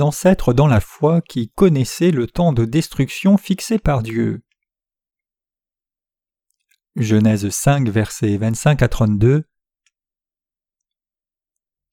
[0.00, 4.42] ancêtres dans la foi qui connaissaient le temps de destruction fixé par Dieu.
[6.96, 9.44] Genèse 5, versets 25 à 32.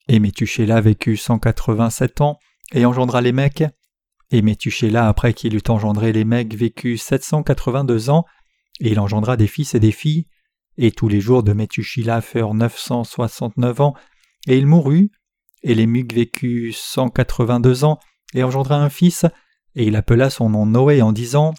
[0.07, 2.39] Et Métuchéla vécut 187 ans
[2.73, 3.63] et engendra les mecs?
[4.31, 8.25] Et Métuchéla, après qu'il eut engendré les mecs, vécut 782 ans,
[8.81, 10.27] et il engendra des fils et des filles?
[10.77, 13.95] Et tous les jours de Métuchéla furent 969 ans,
[14.47, 15.11] et il mourut.
[15.63, 17.99] Et les vécut vécut 182 ans,
[18.33, 19.25] et engendra un fils,
[19.75, 21.53] et il appela son nom Noé en disant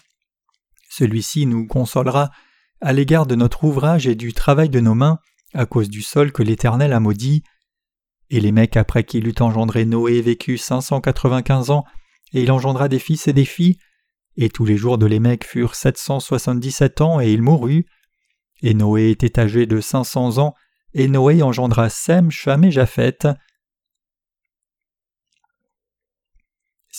[0.89, 2.31] Celui-ci nous consolera
[2.81, 5.19] à l'égard de notre ouvrage et du travail de nos mains,
[5.53, 7.43] à cause du sol que l'Éternel a maudit.
[8.29, 11.83] Et les après qu'il eut engendré Noé, vécut cinq cent quatre-vingt-quinze ans,
[12.33, 13.77] et il engendra des fils et des filles.
[14.37, 17.85] Et tous les jours de Lémec furent sept cent soixante-dix-sept ans, et il mourut.
[18.61, 20.53] Et Noé était âgé de cinq cents ans,
[20.93, 23.27] et Noé engendra Sem, Cham et Japheth.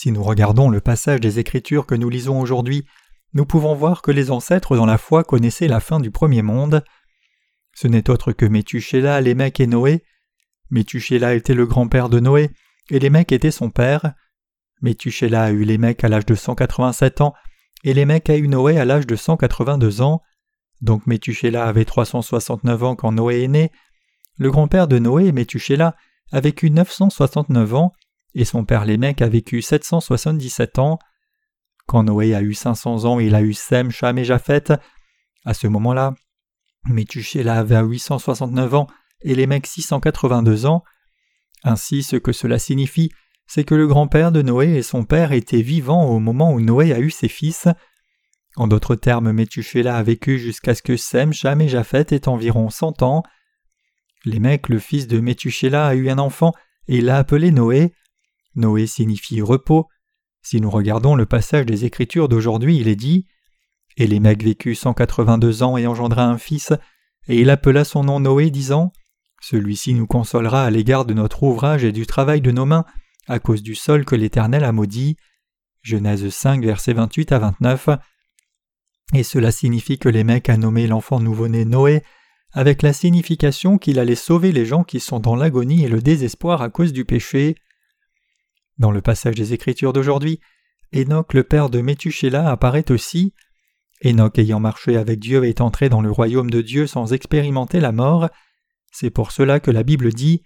[0.01, 2.87] Si nous regardons le passage des Écritures que nous lisons aujourd'hui,
[3.35, 6.83] nous pouvons voir que les ancêtres dans la foi connaissaient la fin du premier monde.
[7.75, 10.03] Ce n'est autre que Métuchéla, Lémec et Noé.
[10.71, 12.49] Métuchéla était le grand-père de Noé,
[12.89, 14.15] et Lémec était son père.
[14.81, 17.35] Métuchéla a eu Lémec à l'âge de 187 ans,
[17.83, 20.23] et Lémec a eu Noé à l'âge de 182 ans.
[20.81, 23.71] Donc Métuchéla avait 369 ans quand Noé est né.
[24.37, 25.95] Le grand-père de Noé, Métuchéla,
[26.31, 27.93] a vécu 969 ans,
[28.33, 30.99] et son père Lémec a vécu 777 ans.
[31.87, 34.73] Quand Noé a eu 500 ans, il a eu Sem, Cham et Japheth.
[35.45, 36.13] À ce moment-là,
[36.85, 38.87] Métuchéla avait 869 ans
[39.21, 40.83] et les mecs 682 ans.
[41.63, 43.11] Ainsi, ce que cela signifie,
[43.45, 46.93] c'est que le grand-père de Noé et son père étaient vivants au moment où Noé
[46.93, 47.67] a eu ses fils.
[48.55, 52.69] En d'autres termes, Métuchéla a vécu jusqu'à ce que Sem, Cham et Japheth aient environ
[52.69, 53.23] 100 ans.
[54.25, 56.53] Les mecs, le fils de Métuchéla, a eu un enfant
[56.87, 57.93] et l'a appelé Noé.
[58.55, 59.87] Noé signifie repos,
[60.43, 63.27] si nous regardons le passage des Écritures d'aujourd'hui, il est dit
[63.97, 66.73] Et les mecs vécut cent quatre-vingt-deux ans et engendra un fils,
[67.27, 68.91] et il appela son nom Noé, disant
[69.41, 72.85] Celui-ci nous consolera à l'égard de notre ouvrage et du travail de nos mains,
[73.27, 75.15] à cause du sol que l'Éternel a maudit.
[75.83, 77.89] Genèse 5, versets 28 à 29.
[79.13, 82.01] Et cela signifie que les mecs a nommé l'enfant nouveau-né Noé,
[82.53, 86.61] avec la signification qu'il allait sauver les gens qui sont dans l'agonie et le désespoir
[86.61, 87.55] à cause du péché.
[88.81, 90.39] Dans le passage des Écritures d'aujourd'hui,
[90.91, 93.35] Enoch, le père de Métuchéla, apparaît aussi.
[94.03, 97.91] Enoch, ayant marché avec Dieu, est entré dans le royaume de Dieu sans expérimenter la
[97.91, 98.29] mort.
[98.91, 100.41] C'est pour cela que la Bible dit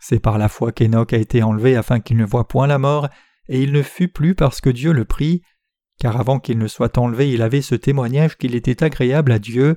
[0.00, 3.08] C'est par la foi qu'Enoch a été enlevé afin qu'il ne voie point la mort,
[3.48, 5.42] et il ne fut plus parce que Dieu le prit.
[6.00, 9.76] Car avant qu'il ne soit enlevé, il avait ce témoignage qu'il était agréable à Dieu.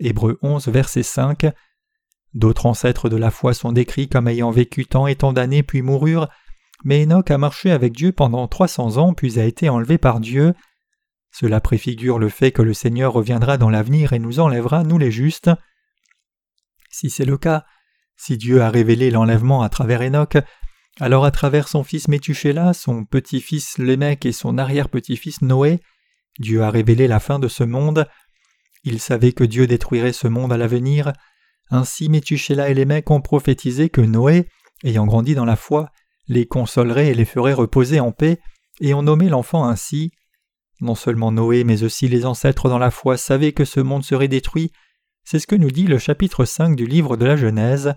[0.00, 1.48] Hébreux 11, verset 5.
[2.32, 5.82] D'autres ancêtres de la foi sont décrits comme ayant vécu tant et tant d'années puis
[5.82, 6.30] moururent,
[6.84, 10.20] mais Enoch a marché avec Dieu pendant trois cents ans puis a été enlevé par
[10.20, 10.54] Dieu.
[11.30, 15.10] Cela préfigure le fait que le Seigneur reviendra dans l'avenir et nous enlèvera, nous les
[15.10, 15.50] justes.
[16.90, 17.64] Si c'est le cas,
[18.16, 20.38] si Dieu a révélé l'enlèvement à travers Enoch,
[20.98, 25.80] alors à travers son fils Métuchéla, son petit-fils Lémec et son arrière-petit-fils Noé,
[26.38, 28.08] Dieu a révélé la fin de ce monde.
[28.84, 31.12] Il savait que Dieu détruirait ce monde à l'avenir.
[31.70, 34.48] Ainsi Métuchéla et Lémec ont prophétisé que Noé,
[34.84, 35.90] ayant grandi dans la foi,
[36.28, 38.38] les consolerait et les ferait reposer en paix,
[38.80, 40.10] et on nommait l'enfant ainsi.
[40.80, 44.28] Non seulement Noé, mais aussi les ancêtres dans la foi savaient que ce monde serait
[44.28, 44.72] détruit,
[45.24, 47.94] c'est ce que nous dit le chapitre 5 du livre de la Genèse.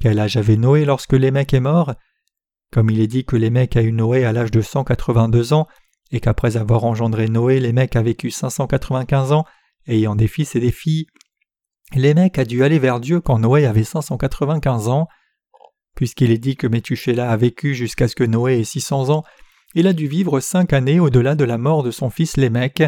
[0.00, 1.94] Quel âge avait Noé lorsque Lémec est mort?
[2.72, 5.68] Comme il est dit que Lémec a eu Noé à l'âge de 182 ans,
[6.10, 9.44] et qu'après avoir engendré Noé, Lémec a vécu 595 ans,
[9.86, 11.06] ayant des fils et des filles,
[11.94, 15.08] Lémec a dû aller vers Dieu quand Noé avait 595 ans.
[15.94, 19.24] Puisqu'il est dit que Métuchéla a vécu jusqu'à ce que Noé ait six cents ans,
[19.74, 22.82] il a dû vivre cinq années au-delà de la mort de son fils Lémec.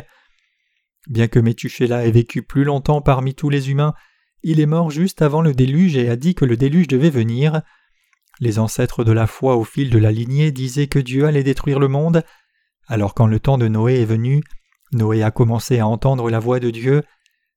[1.08, 3.94] Bien que Métuchéla ait vécu plus longtemps parmi tous les humains,
[4.42, 7.62] il est mort juste avant le déluge et a dit que le déluge devait venir.
[8.40, 11.78] Les ancêtres de la foi au fil de la lignée disaient que Dieu allait détruire
[11.78, 12.24] le monde.
[12.86, 14.42] Alors quand le temps de Noé est venu,
[14.92, 17.02] Noé a commencé à entendre la voix de Dieu.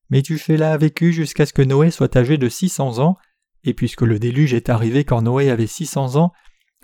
[0.09, 3.17] Métuchéla a vécu jusqu'à ce que Noé soit âgé de six cents ans,
[3.63, 6.31] et puisque le déluge est arrivé quand Noé avait six cents ans,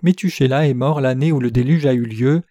[0.02, 2.42] Métuchéla est mort l'année où le déluge a eu lieu,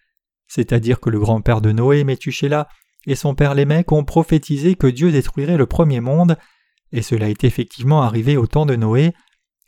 [0.47, 2.67] c'est-à-dire que le grand-père de Noé, Métuchéla,
[3.05, 6.37] et son père Lémec ont prophétisé que Dieu détruirait le premier monde,
[6.91, 9.13] et cela est effectivement arrivé au temps de Noé,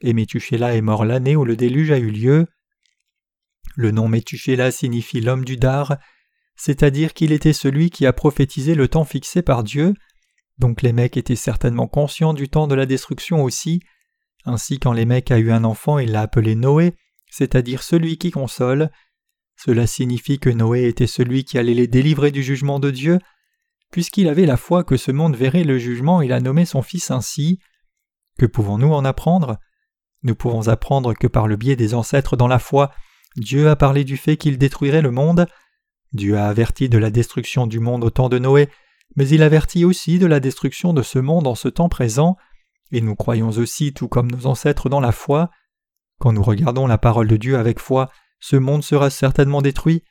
[0.02, 2.48] et Métuchéla est mort l'année où le déluge a eu lieu.
[3.76, 5.98] Le nom Métuchéla signifie l'homme du Dar,
[6.56, 9.94] c'est-à-dire qu'il était celui qui a prophétisé le temps fixé par Dieu,
[10.58, 13.82] donc les mecs étaient certainement conscients du temps de la destruction aussi,
[14.46, 16.96] ainsi quand Lémec a eu un enfant, il l'a appelé Noé,
[17.30, 18.92] c'est-à-dire celui qui console.
[19.58, 23.20] Cela signifie que Noé était celui qui allait les délivrer du jugement de Dieu.
[23.92, 27.12] Puisqu'il avait la foi que ce monde verrait le jugement, il a nommé son Fils
[27.12, 27.60] ainsi.
[28.38, 29.58] Que pouvons-nous en apprendre?
[30.24, 32.92] Nous pouvons apprendre que par le biais des ancêtres dans la foi,
[33.38, 35.48] Dieu a parlé du fait qu'il détruirait le monde.
[36.14, 38.70] Dieu a averti de la destruction du monde au temps de Noé,
[39.16, 42.38] mais il avertit aussi de la destruction de ce monde en ce temps présent,
[42.96, 45.50] et nous croyons aussi, tout comme nos ancêtres dans la foi.
[46.18, 48.10] Quand nous regardons la parole de Dieu avec foi,
[48.40, 50.04] ce monde sera certainement détruit.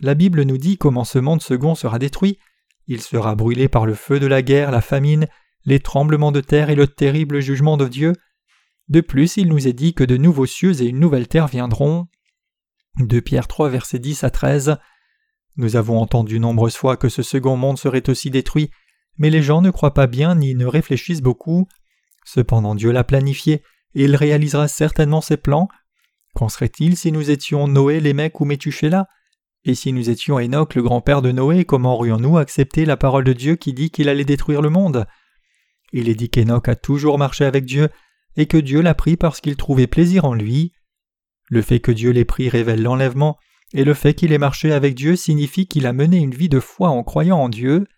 [0.00, 2.38] La Bible nous dit comment ce monde second sera détruit.
[2.86, 5.28] Il sera brûlé par le feu de la guerre, la famine,
[5.66, 8.14] les tremblements de terre et le terrible jugement de Dieu.
[8.88, 12.06] De plus, il nous est dit que de nouveaux cieux et une nouvelle terre viendront.
[13.00, 14.78] 2 Pierre 3 versets 10 à 13.
[15.56, 18.70] Nous avons entendu nombreuses fois que ce second monde serait aussi détruit,
[19.18, 21.68] mais les gens ne croient pas bien ni ne réfléchissent beaucoup.
[22.32, 23.54] Cependant Dieu l'a planifié,
[23.96, 25.66] et il réalisera certainement ses plans.
[26.32, 29.08] Qu'en serait-il si nous étions Noé, Lémec ou Métuchéla?
[29.64, 33.32] Et si nous étions Enoch, le grand-père de Noé, comment aurions-nous accepté la parole de
[33.32, 35.06] Dieu qui dit qu'il allait détruire le monde?
[35.92, 37.88] Il est dit qu'Enoch a toujours marché avec Dieu,
[38.36, 40.72] et que Dieu l'a pris parce qu'il trouvait plaisir en lui.
[41.48, 43.38] Le fait que Dieu l'ait pris révèle l'enlèvement,
[43.74, 46.60] et le fait qu'il ait marché avec Dieu signifie qu'il a mené une vie de
[46.60, 47.88] foi en croyant en Dieu.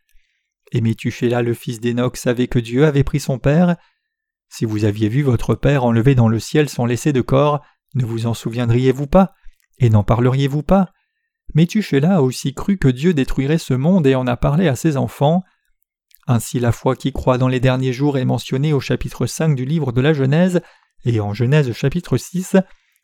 [0.73, 3.76] Et Métuchéla, le fils d'Enoch, savait que Dieu avait pris son père.
[4.54, 7.64] Si vous aviez vu votre père enlevé dans le ciel sans laisser de corps,
[7.94, 9.32] ne vous en souviendriez-vous pas?
[9.78, 10.93] Et n'en parleriez-vous pas?
[11.54, 14.99] Métuchéla a aussi cru que Dieu détruirait ce monde et en a parlé à ses
[14.99, 15.43] enfants?
[16.26, 19.64] Ainsi la foi qui croit dans les derniers jours est mentionnée au chapitre 5 du
[19.64, 20.60] livre de la Genèse
[21.06, 22.56] et en Genèse chapitre 6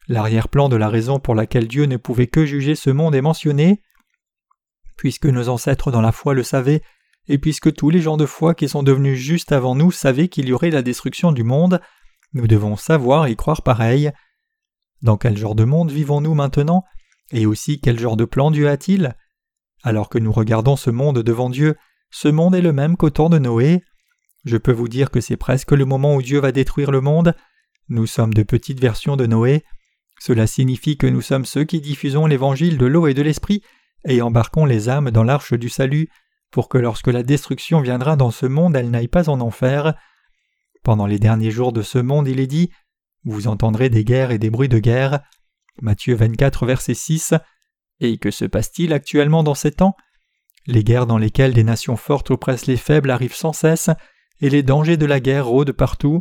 [0.06, 3.80] L'arrière-plan de la raison pour laquelle Dieu ne pouvait que juger ce monde est mentionné.
[4.98, 6.82] Puisque nos ancêtres dans la foi le savaient,
[7.28, 10.48] et puisque tous les gens de foi qui sont devenus justes avant nous savaient qu'il
[10.48, 11.80] y aurait la destruction du monde,
[12.32, 14.10] nous devons savoir et croire pareil.
[15.02, 16.84] Dans quel genre de monde vivons-nous maintenant,
[17.30, 19.14] et aussi quel genre de plan Dieu a-t-il?
[19.82, 21.76] Alors que nous regardons ce monde devant Dieu,
[22.10, 23.82] ce monde est le même qu'au temps de Noé.
[24.44, 27.34] Je peux vous dire que c'est presque le moment où Dieu va détruire le monde.
[27.88, 29.64] Nous sommes de petites versions de Noé.
[30.18, 33.62] Cela signifie que nous sommes ceux qui diffusons l'évangile de l'eau et de l'esprit
[34.06, 36.08] et embarquons les âmes dans l'arche du salut
[36.50, 39.94] pour que lorsque la destruction viendra dans ce monde, elle n'aille pas en enfer.
[40.82, 42.70] Pendant les derniers jours de ce monde, il est dit
[43.24, 45.20] Vous entendrez des guerres et des bruits de guerre.
[45.80, 47.34] Matthieu 24, verset 6.
[48.00, 49.96] Et que se passe-t-il actuellement dans ces temps?
[50.66, 53.90] Les guerres dans lesquelles des nations fortes oppressent les faibles arrivent sans cesse,
[54.40, 56.20] et les dangers de la guerre rôdent partout.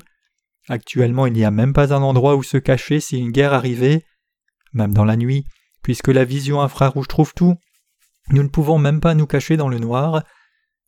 [0.70, 4.06] Actuellement, il n'y a même pas un endroit où se cacher si une guerre arrivait.
[4.74, 5.46] Même dans la nuit,
[5.82, 7.56] puisque la vision infrarouge trouve tout,
[8.30, 10.24] nous ne pouvons même pas nous cacher dans le noir.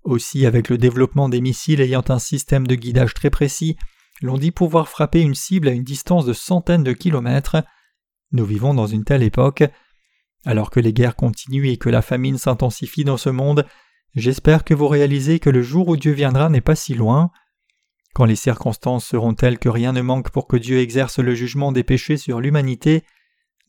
[0.03, 3.77] Aussi, avec le développement des missiles ayant un système de guidage très précis,
[4.21, 7.63] l'on dit pouvoir frapper une cible à une distance de centaines de kilomètres.
[8.31, 9.63] Nous vivons dans une telle époque.
[10.45, 13.65] Alors que les guerres continuent et que la famine s'intensifie dans ce monde,
[14.15, 17.31] j'espère que vous réalisez que le jour où Dieu viendra n'est pas si loin.
[18.13, 21.71] Quand les circonstances seront telles que rien ne manque pour que Dieu exerce le jugement
[21.71, 23.03] des péchés sur l'humanité,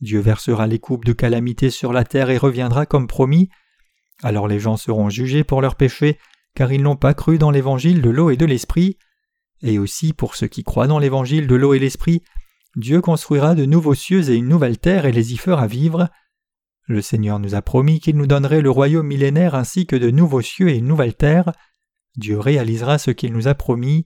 [0.01, 3.49] Dieu versera les coupes de calamité sur la terre et reviendra comme promis.
[4.23, 6.17] Alors les gens seront jugés pour leurs péchés,
[6.55, 8.97] car ils n'ont pas cru dans l'évangile de l'eau et de l'esprit.
[9.61, 12.23] Et aussi pour ceux qui croient dans l'évangile de l'eau et l'esprit,
[12.75, 16.09] Dieu construira de nouveaux cieux et une nouvelle terre et les y fera vivre.
[16.87, 20.41] Le Seigneur nous a promis qu'il nous donnerait le royaume millénaire ainsi que de nouveaux
[20.41, 21.51] cieux et une nouvelle terre.
[22.17, 24.05] Dieu réalisera ce qu'il nous a promis.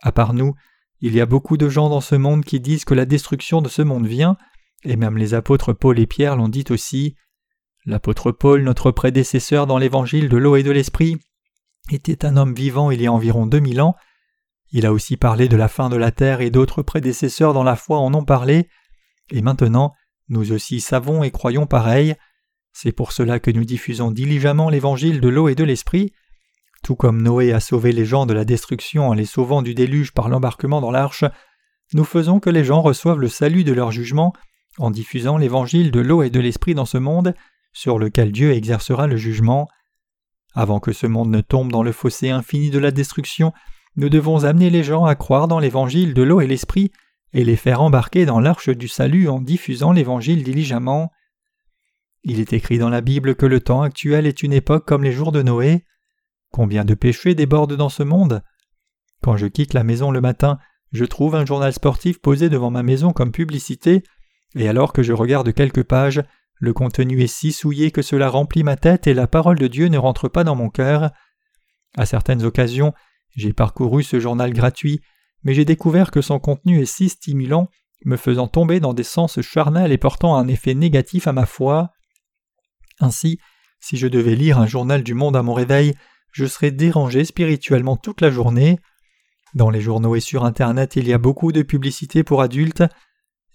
[0.00, 0.54] À part nous,
[1.00, 3.68] il y a beaucoup de gens dans ce monde qui disent que la destruction de
[3.68, 4.36] ce monde vient,
[4.84, 7.16] et même les apôtres Paul et Pierre l'ont dit aussi.
[7.84, 11.16] L'apôtre Paul, notre prédécesseur dans l'évangile de l'eau et de l'esprit,
[11.90, 13.96] était un homme vivant il y a environ deux mille ans.
[14.70, 17.76] Il a aussi parlé de la fin de la terre et d'autres prédécesseurs dans la
[17.76, 18.68] foi en ont parlé,
[19.30, 19.94] et maintenant
[20.28, 22.14] nous aussi savons et croyons pareil.
[22.72, 26.12] C'est pour cela que nous diffusons diligemment l'évangile de l'eau et de l'esprit,
[26.82, 30.12] tout comme Noé a sauvé les gens de la destruction en les sauvant du déluge
[30.12, 31.24] par l'embarquement dans l'arche,
[31.94, 34.32] nous faisons que les gens reçoivent le salut de leur jugement
[34.78, 37.34] en diffusant l'évangile de l'eau et de l'esprit dans ce monde,
[37.72, 39.68] sur lequel Dieu exercera le jugement.
[40.54, 43.52] Avant que ce monde ne tombe dans le fossé infini de la destruction,
[43.96, 46.92] nous devons amener les gens à croire dans l'évangile de l'eau et l'esprit,
[47.32, 51.10] et les faire embarquer dans l'arche du salut en diffusant l'évangile diligemment.
[52.24, 55.12] Il est écrit dans la Bible que le temps actuel est une époque comme les
[55.12, 55.84] jours de Noé.
[56.52, 58.42] Combien de péchés débordent dans ce monde?
[59.22, 60.58] Quand je quitte la maison le matin,
[60.92, 64.02] je trouve un journal sportif posé devant ma maison comme publicité,
[64.54, 66.22] et alors que je regarde quelques pages,
[66.62, 69.88] le contenu est si souillé que cela remplit ma tête et la parole de Dieu
[69.88, 71.10] ne rentre pas dans mon cœur.
[71.96, 72.94] À certaines occasions,
[73.34, 75.00] j'ai parcouru ce journal gratuit,
[75.42, 77.68] mais j'ai découvert que son contenu est si stimulant,
[78.04, 81.90] me faisant tomber dans des sens charnels et portant un effet négatif à ma foi.
[83.00, 83.40] Ainsi,
[83.80, 85.94] si je devais lire un journal du monde à mon réveil,
[86.30, 88.78] je serais dérangé spirituellement toute la journée.
[89.56, 92.84] Dans les journaux et sur Internet, il y a beaucoup de publicités pour adultes.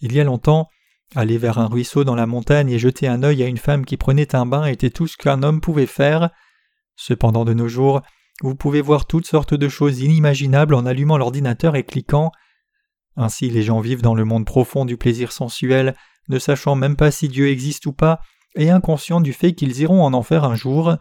[0.01, 0.67] Il y a longtemps,
[1.15, 3.97] aller vers un ruisseau dans la montagne et jeter un œil à une femme qui
[3.97, 6.29] prenait un bain était tout ce qu'un homme pouvait faire.
[6.95, 8.01] Cependant, de nos jours,
[8.41, 12.31] vous pouvez voir toutes sortes de choses inimaginables en allumant l'ordinateur et cliquant.
[13.15, 15.95] Ainsi, les gens vivent dans le monde profond du plaisir sensuel,
[16.29, 18.19] ne sachant même pas si Dieu existe ou pas,
[18.55, 20.97] et inconscients du fait qu'ils iront en enfer un jour.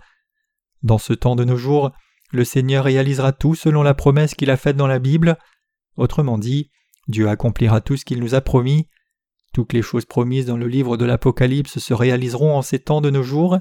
[0.82, 1.92] Dans ce temps de nos jours,
[2.30, 5.36] le Seigneur réalisera tout selon la promesse qu'il a faite dans la Bible.
[5.96, 6.70] Autrement dit,
[7.08, 8.88] Dieu accomplira tout ce qu'il nous a promis.
[9.56, 13.08] Toutes les choses promises dans le livre de l'Apocalypse se réaliseront en ces temps de
[13.08, 13.56] nos jours.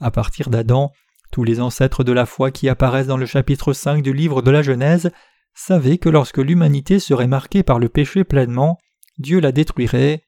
[0.00, 0.90] À partir d'Adam,
[1.30, 4.50] tous les ancêtres de la foi qui apparaissent dans le chapitre 5 du livre de
[4.50, 5.12] la Genèse
[5.54, 8.78] savaient que lorsque l'humanité serait marquée par le péché pleinement,
[9.16, 10.24] Dieu la détruirait.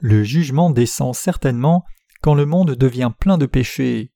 [0.00, 1.84] Le jugement descend certainement
[2.20, 4.12] quand le monde devient plein de péchés.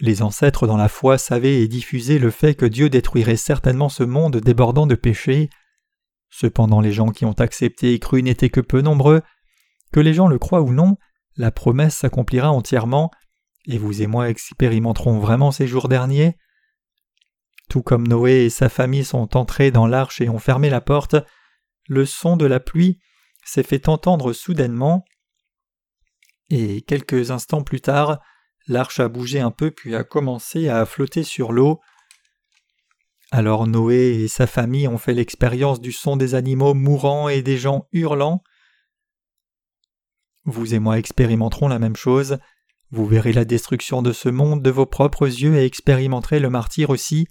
[0.00, 4.04] Les ancêtres dans la foi savaient et diffusaient le fait que Dieu détruirait certainement ce
[4.04, 5.50] monde débordant de péchés.
[6.30, 9.22] Cependant les gens qui ont accepté et cru n'étaient que peu nombreux.
[9.92, 10.96] Que les gens le croient ou non,
[11.36, 13.10] la promesse s'accomplira entièrement,
[13.66, 16.36] et vous et moi expérimenterons vraiment ces jours derniers.
[17.68, 21.16] Tout comme Noé et sa famille sont entrés dans l'arche et ont fermé la porte,
[21.88, 23.00] le son de la pluie
[23.44, 25.04] s'est fait entendre soudainement,
[26.50, 28.20] et quelques instants plus tard,
[28.68, 31.80] l'arche a bougé un peu puis a commencé à flotter sur l'eau.
[33.30, 37.58] Alors Noé et sa famille ont fait l'expérience du son des animaux mourants et des
[37.58, 38.42] gens hurlant.
[40.44, 42.38] Vous et moi expérimenterons la même chose.
[42.90, 46.88] Vous verrez la destruction de ce monde de vos propres yeux et expérimenterez le martyr
[46.88, 47.26] aussi.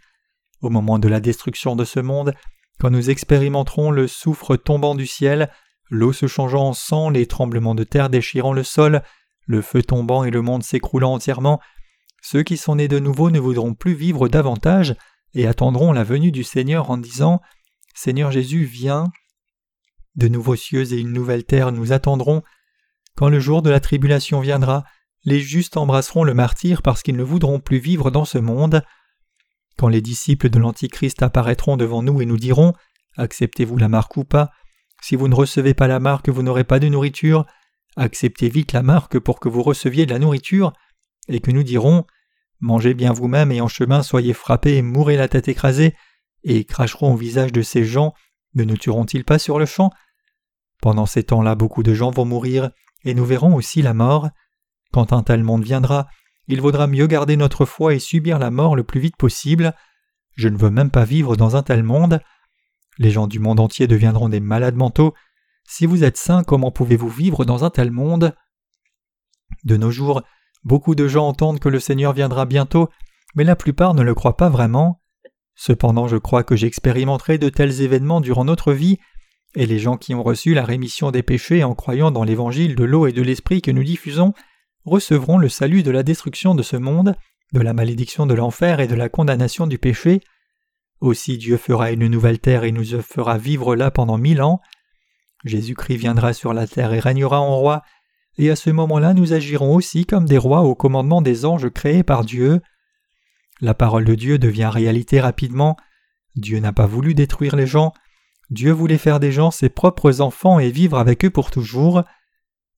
[0.61, 2.33] Au moment de la destruction de ce monde,
[2.79, 5.51] quand nous expérimenterons le soufre tombant du ciel,
[5.89, 9.01] l'eau se changeant en sang, les tremblements de terre déchirant le sol,
[9.47, 11.59] le feu tombant et le monde s'écroulant entièrement,
[12.21, 14.95] ceux qui sont nés de nouveau ne voudront plus vivre davantage
[15.33, 17.41] et attendront la venue du Seigneur en disant
[17.95, 19.05] Seigneur Jésus, viens.
[20.15, 22.43] De nouveaux cieux et une nouvelle terre nous attendront.
[23.15, 24.83] Quand le jour de la tribulation viendra,
[25.23, 28.83] les justes embrasseront le martyr parce qu'ils ne voudront plus vivre dans ce monde.
[29.77, 32.73] Quand les disciples de l'Antichrist apparaîtront devant nous et nous diront
[33.15, 34.51] Acceptez-vous la marque ou pas?
[35.01, 37.45] Si vous ne recevez pas la marque, vous n'aurez pas de nourriture.
[37.97, 40.71] Acceptez vite la marque pour que vous receviez de la nourriture.
[41.27, 42.05] Et que nous dirons
[42.59, 45.95] Mangez bien vous-même et en chemin soyez frappés et mourrez la tête écrasée,
[46.43, 48.13] et cracheront au visage de ces gens
[48.55, 49.91] Ne nous tueront-ils pas sur le champ?
[50.81, 52.71] Pendant ces temps-là, beaucoup de gens vont mourir,
[53.03, 54.29] et nous verrons aussi la mort.
[54.91, 56.07] Quand un tel monde viendra,
[56.47, 59.73] il vaudra mieux garder notre foi et subir la mort le plus vite possible.
[60.35, 62.21] Je ne veux même pas vivre dans un tel monde.
[62.97, 65.13] Les gens du monde entier deviendront des malades mentaux.
[65.69, 68.33] Si vous êtes saints, comment pouvez-vous vivre dans un tel monde?
[69.65, 70.23] De nos jours,
[70.63, 72.89] beaucoup de gens entendent que le Seigneur viendra bientôt,
[73.35, 75.01] mais la plupart ne le croient pas vraiment.
[75.55, 78.97] Cependant, je crois que j'expérimenterai de tels événements durant notre vie,
[79.55, 82.85] et les gens qui ont reçu la rémission des péchés en croyant dans l'évangile de
[82.85, 84.33] l'eau et de l'esprit que nous diffusons
[84.85, 87.13] recevront le salut de la destruction de ce monde,
[87.51, 90.21] de la malédiction de l'enfer et de la condamnation du péché.
[91.01, 94.61] Aussi Dieu fera une nouvelle terre et nous fera vivre là pendant mille ans.
[95.45, 97.83] Jésus-Christ viendra sur la terre et régnera en roi,
[98.37, 102.03] et à ce moment-là nous agirons aussi comme des rois au commandement des anges créés
[102.03, 102.61] par Dieu.
[103.61, 105.77] La parole de Dieu devient réalité rapidement.
[106.35, 107.93] Dieu n'a pas voulu détruire les gens.
[108.49, 112.03] Dieu voulait faire des gens ses propres enfants et vivre avec eux pour toujours.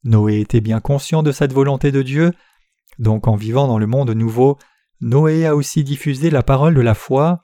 [0.03, 2.31] Noé était bien conscient de cette volonté de Dieu,
[2.97, 4.57] donc en vivant dans le monde nouveau,
[5.01, 7.41] Noé a aussi diffusé la parole de la foi.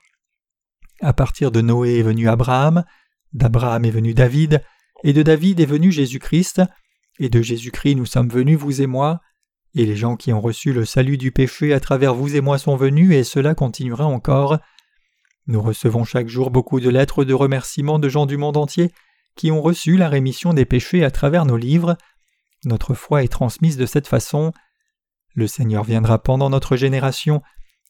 [1.00, 2.84] À partir de Noé est venu Abraham,
[3.32, 4.62] d'Abraham est venu David,
[5.04, 6.62] et de David est venu Jésus-Christ,
[7.18, 9.20] et de Jésus-Christ nous sommes venus vous et moi,
[9.74, 12.58] et les gens qui ont reçu le salut du péché à travers vous et moi
[12.58, 14.58] sont venus, et cela continuera encore.
[15.46, 18.90] Nous recevons chaque jour beaucoup de lettres de remerciements de gens du monde entier
[19.36, 21.96] qui ont reçu la rémission des péchés à travers nos livres,
[22.64, 24.52] notre foi est transmise de cette façon.
[25.34, 27.42] Le Seigneur viendra pendant notre génération.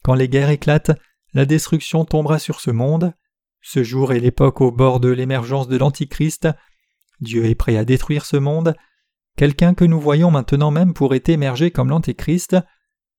[0.02, 0.92] Quand les guerres éclatent,
[1.32, 3.14] la destruction tombera sur ce monde.
[3.62, 6.48] Ce jour est l'époque au bord de l'émergence de l'Antichrist.
[7.20, 8.74] Dieu est prêt à détruire ce monde.
[9.36, 12.56] Quelqu'un que nous voyons maintenant même pourrait émerger comme l'Antéchrist.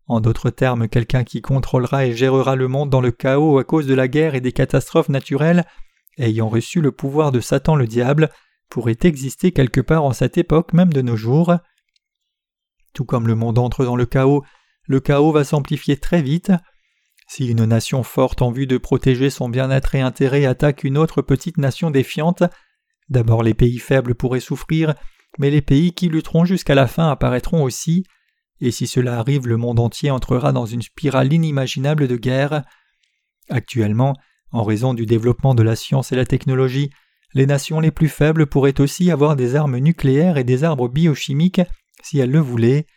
[0.07, 3.87] En d'autres termes, quelqu'un qui contrôlera et gérera le monde dans le chaos à cause
[3.87, 5.65] de la guerre et des catastrophes naturelles,
[6.17, 8.29] ayant reçu le pouvoir de Satan le diable,
[8.69, 11.55] pourrait exister quelque part en cette époque même de nos jours.
[12.93, 14.43] Tout comme le monde entre dans le chaos,
[14.85, 16.51] le chaos va s'amplifier très vite.
[17.27, 21.21] Si une nation forte en vue de protéger son bien-être et intérêt attaque une autre
[21.21, 22.43] petite nation défiante,
[23.09, 24.95] D'abord les pays faibles pourraient souffrir,
[25.39, 28.03] mais les pays qui lutteront jusqu'à la fin apparaîtront aussi,
[28.59, 32.63] et si cela arrive le monde entier entrera dans une spirale inimaginable de guerre.
[33.49, 34.15] Actuellement,
[34.51, 36.89] en raison du développement de la science et la technologie,
[37.33, 41.61] les nations les plus faibles pourraient aussi avoir des armes nucléaires et des arbres biochimiques
[42.03, 42.87] si elles le voulaient.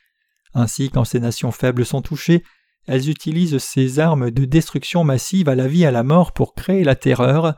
[0.54, 2.42] Ainsi, quand ces nations faibles sont touchées,
[2.86, 6.54] elles utilisent ces armes de destruction massive à la vie et à la mort pour
[6.54, 7.54] créer la terreur.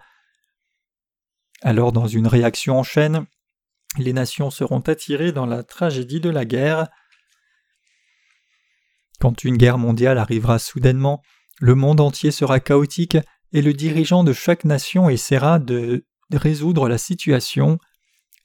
[1.62, 3.24] Alors, dans une réaction en chaîne,
[3.96, 6.88] les nations seront attirées dans la tragédie de la guerre.
[9.20, 11.22] Quand une guerre mondiale arrivera soudainement,
[11.60, 13.16] le monde entier sera chaotique
[13.52, 17.78] et le dirigeant de chaque nation essaiera de résoudre la situation.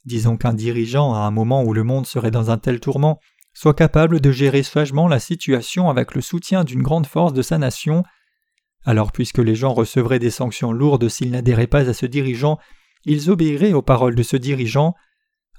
[0.06, 3.20] Disons qu'un dirigeant, à un moment où le monde serait dans un tel tourment,
[3.54, 7.58] soit capable de gérer sagement la situation avec le soutien d'une grande force de sa
[7.58, 8.04] nation.
[8.86, 12.60] Alors puisque les gens recevraient des sanctions lourdes s'ils n'adhéraient pas à ce dirigeant,
[13.06, 14.94] ils obéiraient aux paroles de ce dirigeant.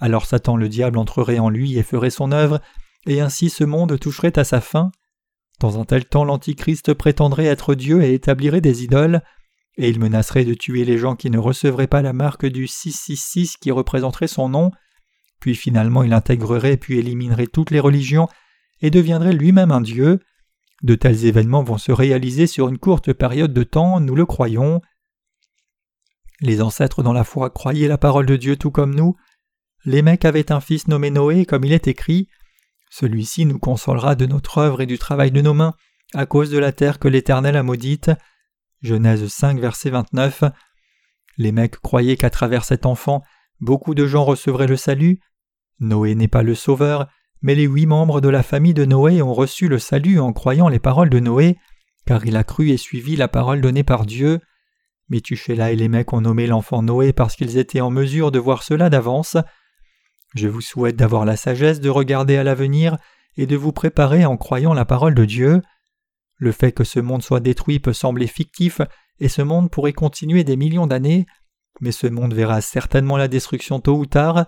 [0.01, 2.61] Alors Satan le diable entrerait en lui et ferait son œuvre,
[3.07, 4.91] et ainsi ce monde toucherait à sa fin.
[5.61, 9.23] Dans un tel temps l'Antichrist prétendrait être Dieu et établirait des idoles
[9.79, 13.57] et il menacerait de tuer les gens qui ne recevraient pas la marque du 666
[13.57, 14.73] qui représenterait son nom,
[15.41, 18.29] puis finalement il intégrerait puis éliminerait toutes les religions
[18.81, 20.19] et deviendrait lui-même un Dieu.
[20.83, 24.81] De tels événements vont se réaliser sur une courte période de temps, nous le croyons.
[26.41, 29.17] Les ancêtres dans la foi croyaient la parole de Dieu tout comme nous.
[29.85, 32.29] Les mecs avaient un fils nommé Noé, comme il est écrit.
[32.91, 35.75] Celui-ci nous consolera de notre œuvre et du travail de nos mains,
[36.15, 38.11] à cause de la terre que l'Éternel a maudite.
[38.83, 40.45] Genèse 5, verset 29.
[41.37, 43.23] Les mecs croyaient qu'à travers cet enfant,
[43.61, 45.21] beaucoup de gens recevraient le salut.
[45.81, 47.09] Noé n'est pas le sauveur,
[47.43, 50.69] mais les huit membres de la famille de Noé ont reçu le salut en croyant
[50.69, 51.57] les paroles de Noé,
[52.07, 54.41] car il a cru et suivi la parole donnée par Dieu.
[55.09, 58.63] Métuchéla et les mecs ont nommé l'enfant Noé parce qu'ils étaient en mesure de voir
[58.63, 59.37] cela d'avance.
[60.35, 62.97] Je vous souhaite d'avoir la sagesse de regarder à l'avenir
[63.37, 65.63] et de vous préparer en croyant la parole de Dieu.
[66.37, 68.81] Le fait que ce monde soit détruit peut sembler fictif,
[69.21, 71.27] et ce monde pourrait continuer des millions d'années,
[71.81, 74.47] mais ce monde verra certainement la destruction tôt ou tard.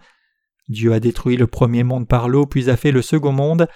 [0.68, 3.66] Dieu a détruit le premier monde par l'eau, puis a fait le second monde,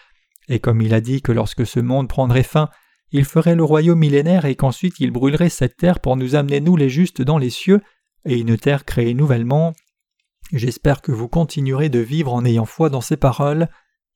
[0.48, 2.68] et comme il a dit que lorsque ce monde prendrait fin,
[3.12, 6.76] il ferait le royaume millénaire et qu'ensuite il brûlerait cette terre pour nous amener nous
[6.76, 7.80] les justes dans les cieux,
[8.24, 9.74] et une terre créée nouvellement.
[10.52, 13.68] J'espère que vous continuerez de vivre en ayant foi dans ces paroles.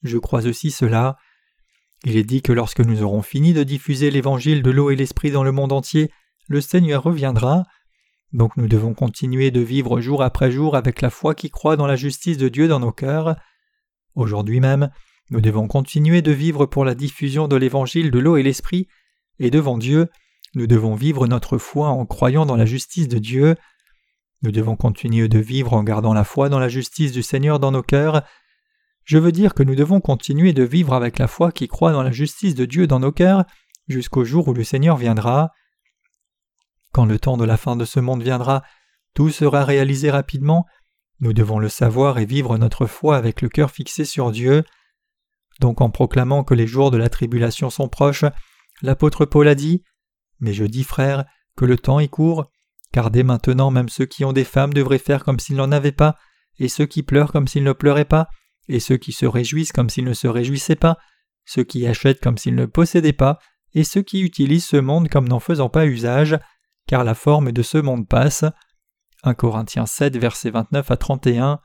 [0.03, 1.17] Je crois aussi cela.
[2.05, 5.31] Il est dit que lorsque nous aurons fini de diffuser l'évangile de l'eau et l'esprit
[5.31, 6.11] dans le monde entier,
[6.47, 7.65] le Seigneur reviendra.
[8.33, 11.87] Donc nous devons continuer de vivre jour après jour avec la foi qui croit dans
[11.87, 13.37] la justice de Dieu dans nos cœurs.
[14.15, 14.91] Aujourd'hui même,
[15.31, 18.89] nous devons continuer de vivre pour la diffusion de l'évangile de l'eau et l'esprit,
[19.39, 20.09] et devant Dieu,
[20.55, 23.55] nous devons vivre notre foi en croyant dans la justice de Dieu.
[24.43, 27.73] Nous devons continuer de vivre en gardant la foi dans la justice du Seigneur dans
[27.73, 28.23] nos cœurs,
[29.09, 32.03] je veux dire que nous devons continuer de vivre avec la foi qui croit dans
[32.03, 33.47] la justice de Dieu dans nos cœurs
[33.89, 35.51] jusqu'au jour où le Seigneur viendra.
[36.93, 38.63] Quand le temps de la fin de ce monde viendra,
[39.15, 40.67] tout sera réalisé rapidement,
[41.21, 44.63] nous devons le savoir et vivre notre foi avec le cœur fixé sur Dieu.
[45.59, 48.25] Donc en proclamant que les jours de la tribulation sont proches,
[48.83, 49.83] l'apôtre Paul a dit
[50.41, 51.25] Mais je dis, frères,
[51.57, 52.51] que le temps est court,
[52.93, 55.93] car dès maintenant même ceux qui ont des femmes devraient faire comme s'ils n'en avaient
[55.93, 56.17] pas,
[56.59, 58.29] et ceux qui pleurent comme s'ils ne pleuraient pas,
[58.69, 60.99] et ceux qui se réjouissent comme s'ils ne se réjouissaient pas,
[61.45, 63.39] ceux qui achètent comme s'ils ne possédaient pas,
[63.75, 66.39] et ceux qui utilisent ce monde comme n'en faisant pas usage,
[66.87, 68.45] car la forme de ce monde passe.
[69.25, 71.61] 1 Corinthiens 7, versets 29 à 31.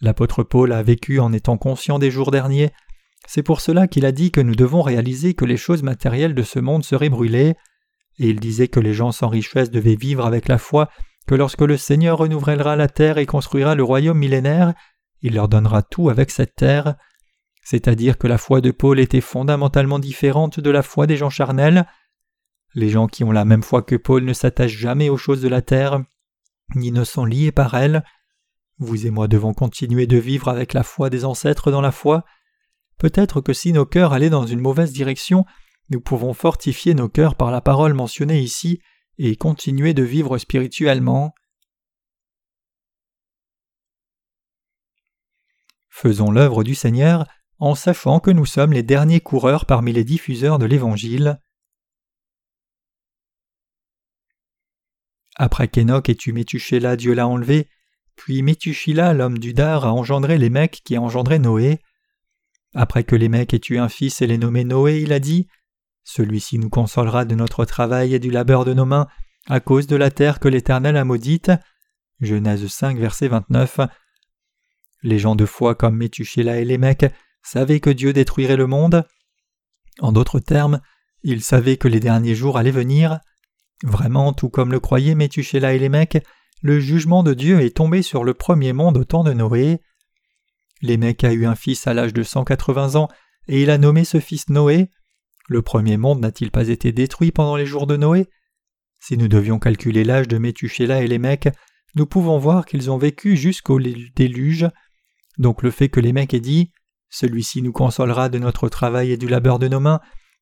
[0.00, 2.72] L'apôtre Paul a vécu en étant conscient des jours derniers.
[3.26, 6.42] C'est pour cela qu'il a dit que nous devons réaliser que les choses matérielles de
[6.42, 7.54] ce monde seraient brûlées,
[8.18, 10.88] et il disait que les gens sans richesse devaient vivre avec la foi
[11.26, 14.74] que lorsque le Seigneur renouvellera la terre et construira le royaume millénaire,
[15.22, 16.96] il leur donnera tout avec cette terre,
[17.62, 21.86] c'est-à-dire que la foi de Paul était fondamentalement différente de la foi des gens charnels.
[22.74, 25.48] Les gens qui ont la même foi que Paul ne s'attachent jamais aux choses de
[25.48, 26.02] la terre,
[26.74, 28.02] ni ne sont liés par elles.
[28.78, 32.24] Vous et moi devons continuer de vivre avec la foi des ancêtres dans la foi.
[33.02, 35.44] Peut-être que si nos cœurs allaient dans une mauvaise direction,
[35.90, 38.80] nous pouvons fortifier nos cœurs par la parole mentionnée ici
[39.18, 41.34] et continuer de vivre spirituellement.
[45.88, 47.26] Faisons l'œuvre du Seigneur
[47.58, 51.40] en sachant que nous sommes les derniers coureurs parmi les diffuseurs de l'Évangile.
[55.34, 57.68] Après qu'Enoch ait tué Métuchéla, Dieu l'a enlevé,
[58.14, 61.80] puis Métuchila, l'homme du Dar, a engendré les mecs qui a engendré Noé.
[62.74, 65.46] Après que les mecs aient tué un fils et les nommé Noé, il a dit
[66.04, 69.08] Celui-ci nous consolera de notre travail et du labeur de nos mains,
[69.48, 71.50] à cause de la terre que l'Éternel a maudite.
[72.20, 73.80] Genèse 5, verset 29.
[75.02, 77.06] Les gens de foi comme Métuchéla et les mecs
[77.42, 79.04] savaient que Dieu détruirait le monde.
[80.00, 80.80] En d'autres termes,
[81.22, 83.20] ils savaient que les derniers jours allaient venir.
[83.82, 86.24] Vraiment, tout comme le croyaient Métuchéla et les mecs,
[86.62, 89.80] le jugement de Dieu est tombé sur le premier monde au temps de Noé.
[90.82, 93.08] Lémec a eu un fils à l'âge de 180 ans
[93.48, 94.90] et il a nommé ce fils Noé.
[95.48, 98.26] Le premier monde n'a-t-il pas été détruit pendant les jours de Noé?
[99.00, 101.48] Si nous devions calculer l'âge de Métuchéla et Lémec,
[101.94, 104.68] nous pouvons voir qu'ils ont vécu jusqu'au déluge.
[105.38, 106.72] Donc le fait que Lémec ait dit
[107.10, 110.00] Celui-ci nous consolera de notre travail et du labeur de nos mains,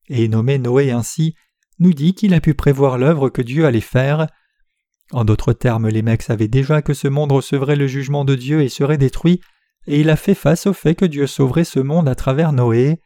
[0.09, 1.35] et nommé Noé ainsi,
[1.79, 4.27] nous dit qu'il a pu prévoir l'œuvre que Dieu allait faire.
[5.11, 8.69] En d'autres termes, Lémec savait déjà que ce monde recevrait le jugement de Dieu et
[8.69, 9.41] serait détruit,
[9.87, 13.01] et il a fait face au fait que Dieu sauverait ce monde à travers Noé.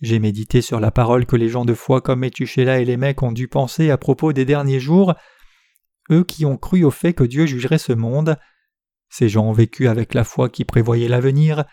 [0.00, 3.22] J'ai médité sur la parole que les gens de foi comme Métuchéla et les mecs
[3.22, 5.14] ont dû penser à propos des derniers jours,
[6.10, 8.36] eux qui ont cru au fait que Dieu jugerait ce monde.
[9.10, 11.64] Ces gens ont vécu avec la foi qui prévoyait l'avenir,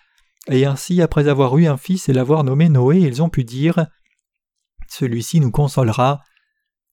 [0.49, 3.87] et ainsi après avoir eu un fils et l'avoir nommé Noé, ils ont pu dire
[4.87, 6.21] Celui-ci nous consolera.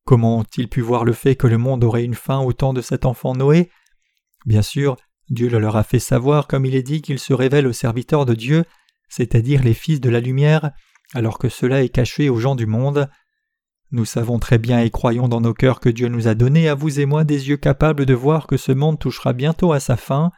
[0.05, 2.83] Comment ont-ils pu voir le fait que le monde aurait une fin au temps de
[2.83, 3.71] cet enfant Noé?
[4.45, 4.97] Bien sûr,
[5.31, 8.27] Dieu le leur a fait savoir comme il est dit qu'il se révèle aux serviteurs
[8.27, 8.65] de Dieu,
[9.09, 10.73] c'est-à-dire les fils de la lumière,
[11.15, 13.09] alors que cela est caché aux gens du monde.
[13.91, 16.75] Nous savons très bien et croyons dans nos cœurs que Dieu nous a donné à
[16.75, 19.97] vous et moi des yeux capables de voir que ce monde touchera bientôt à sa
[19.97, 20.33] fin.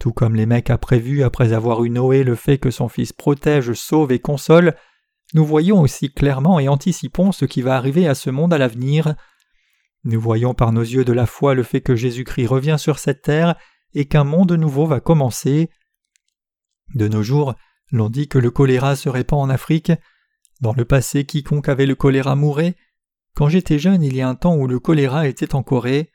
[0.00, 3.12] Tout comme les mecs a prévu après avoir eu Noé le fait que son fils
[3.12, 4.74] protège, sauve et console,
[5.34, 9.14] nous voyons aussi clairement et anticipons ce qui va arriver à ce monde à l'avenir.
[10.04, 13.22] Nous voyons par nos yeux de la foi le fait que Jésus-Christ revient sur cette
[13.22, 13.56] terre
[13.94, 15.70] et qu'un monde nouveau va commencer.
[16.94, 17.54] De nos jours,
[17.90, 19.92] l'on dit que le choléra se répand en Afrique.
[20.60, 22.76] Dans le passé, quiconque avait le choléra mourait.
[23.34, 26.10] Quand j'étais jeune, il y a un temps où le choléra était en Corée.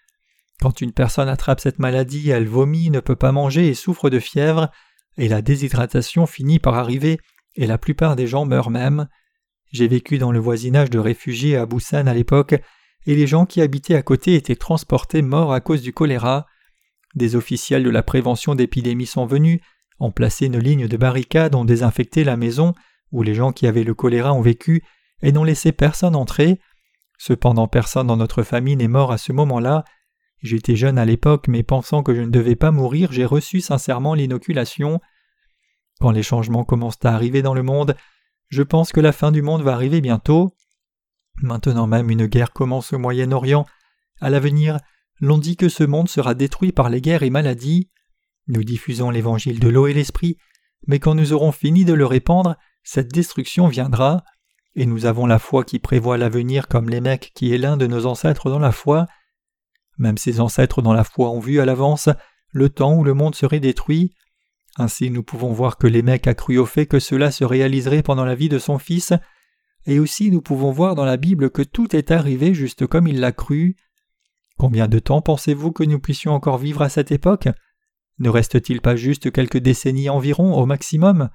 [0.62, 4.20] Quand une personne attrape cette maladie, elle vomit, ne peut pas manger et souffre de
[4.20, 4.70] fièvre,
[5.18, 7.20] et la déshydratation finit par arriver,
[7.56, 9.08] et la plupart des gens meurent même.
[9.72, 12.56] J'ai vécu dans le voisinage de réfugiés à Busan à l'époque,
[13.06, 16.46] et les gens qui habitaient à côté étaient transportés morts à cause du choléra.
[17.15, 19.62] Des officiels de la prévention d'épidémies sont venus,
[20.00, 22.74] ont placé une ligne de barricades, ont désinfecté la maison
[23.12, 24.84] où les gens qui avaient le choléra ont vécu
[25.22, 26.60] et n'ont laissé personne entrer.
[27.17, 29.84] Cependant personne dans notre famille n'est mort à ce moment-là.
[30.41, 34.13] J'étais jeune à l'époque, mais pensant que je ne devais pas mourir, j'ai reçu sincèrement
[34.13, 35.02] l'inoculation.
[36.00, 37.95] Quand les changements commencent à arriver dans le monde,
[38.48, 40.56] je pense que la fin du monde va arriver bientôt.
[41.41, 43.65] Maintenant même une guerre commence au Moyen-Orient.
[44.22, 44.80] À l'avenir,
[45.19, 47.89] l'on dit que ce monde sera détruit par les guerres et maladies.
[48.47, 50.38] Nous diffusons l'évangile de l'eau et l'esprit,
[50.88, 54.23] mais quand nous aurons fini de le répandre, cette destruction viendra,
[54.75, 57.88] et nous avons la foi qui prévoit l'avenir comme les mecs qui est l'un de
[57.88, 59.08] nos ancêtres dans la foi.
[59.97, 62.10] Même ces ancêtres dans la foi ont vu à l'avance
[62.51, 64.13] le temps où le monde serait détruit.
[64.77, 68.03] Ainsi nous pouvons voir que les mecs a cru au fait que cela se réaliserait
[68.03, 69.13] pendant la vie de son fils,
[69.86, 73.19] et aussi nous pouvons voir dans la Bible que tout est arrivé juste comme il
[73.19, 73.75] l'a cru.
[74.60, 77.48] Combien de temps pensez-vous que nous puissions encore vivre à cette époque?
[78.17, 81.30] Ne reste-t-il pas juste quelques décennies environ au maximum?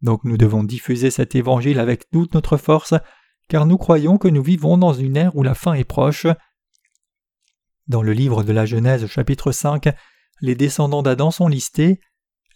[0.00, 2.94] Donc nous devons diffuser cet évangile avec toute notre force,
[3.50, 6.26] car nous croyons que nous vivons dans une ère où la fin est proche.
[7.86, 9.90] Dans le livre de la Genèse chapitre 5,
[10.40, 12.00] les descendants d'Adam sont listés.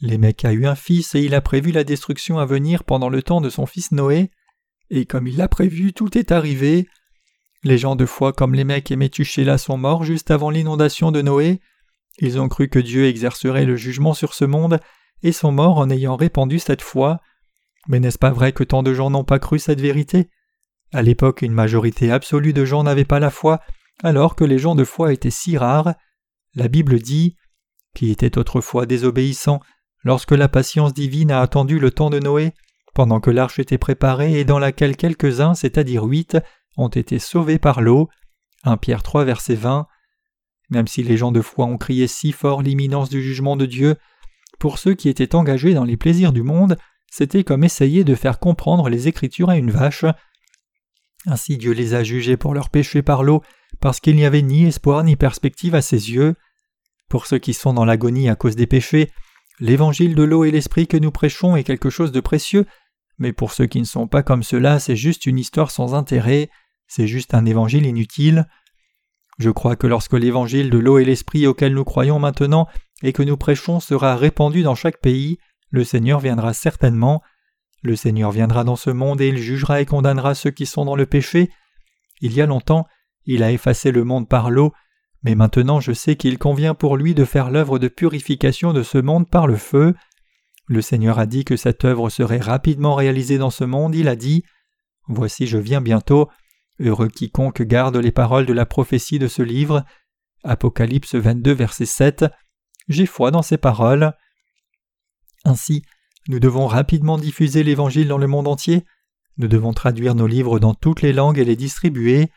[0.01, 3.23] Lémec a eu un fils et il a prévu la destruction à venir pendant le
[3.23, 4.31] temps de son fils Noé.
[4.89, 6.89] Et comme il l'a prévu, tout est arrivé.
[7.65, 11.23] Les gens de foi comme les mecs et Métuchéla sont morts juste avant l'inondation de
[11.23, 11.61] Noé.
[12.21, 14.81] Ils ont cru que Dieu exercerait le jugement sur ce monde
[15.23, 17.21] et sont morts en ayant répandu cette foi.
[17.89, 20.31] Mais n'est-ce pas vrai que tant de gens n'ont pas cru cette vérité?
[20.93, 23.61] À l'époque, une majorité absolue de gens n'avaient pas la foi,
[24.03, 25.95] alors que les gens de foi étaient si rares.
[26.55, 27.37] La Bible dit
[27.95, 29.61] Qui était autrefois désobéissant,
[30.05, 32.53] lorsque la patience divine a attendu le temps de Noé,
[32.95, 36.39] pendant que l'arche était préparée et dans laquelle quelques-uns, c'est-à-dire huit,
[36.79, 38.09] ont été sauvés par l'eau.
[38.65, 39.87] 1 Pierre 3 verset 20.
[40.71, 43.97] Même si les gens de foi ont crié si fort l'imminence du jugement de Dieu,
[44.59, 46.77] pour ceux qui étaient engagés dans les plaisirs du monde,
[47.11, 50.05] c'était comme essayer de faire comprendre les Écritures à une vache.
[51.27, 53.43] Ainsi Dieu les a jugés pour leurs péchés par l'eau,
[53.81, 56.35] parce qu'il n'y avait ni espoir ni perspective à ses yeux.
[57.09, 59.11] Pour ceux qui sont dans l'agonie à cause des péchés,
[59.61, 62.67] l'évangile de l'eau et l'esprit que nous prêchons est quelque chose de précieux,
[63.19, 66.51] mais pour ceux qui ne sont pas comme cela, c'est juste une histoire sans intérêt
[66.89, 68.47] c'est juste un évangile inutile.
[69.39, 72.67] Je crois que lorsque l'évangile de l'eau et l'esprit auquel nous croyons maintenant
[73.03, 75.39] et que nous prêchons sera répandu dans chaque pays,
[75.71, 77.23] le Seigneur viendra certainement.
[77.83, 80.97] Le Seigneur viendra dans ce monde et il jugera et condamnera ceux qui sont dans
[80.97, 81.51] le péché.
[82.21, 82.87] Il y a longtemps,
[83.27, 84.73] il a effacé le monde par l'eau,
[85.23, 88.99] mais maintenant je sais qu'il convient pour lui de faire l'œuvre de purification de ce
[88.99, 89.95] monde par le feu.
[90.67, 94.17] Le Seigneur a dit que cette œuvre serait rapidement réalisée dans ce monde, il a
[94.17, 94.43] dit
[95.07, 96.29] Voici je viens bientôt,
[96.81, 99.85] heureux quiconque garde les paroles de la prophétie de ce livre.
[100.45, 102.25] Apocalypse 22 verset 7
[102.89, 104.13] J'ai foi dans ces paroles.
[105.45, 105.83] Ainsi,
[106.29, 108.85] nous devons rapidement diffuser l'Évangile dans le monde entier,
[109.39, 112.29] nous devons traduire nos livres dans toutes les langues et les distribuer.